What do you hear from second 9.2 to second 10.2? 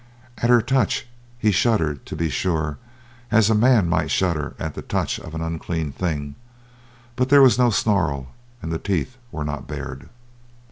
were not bared.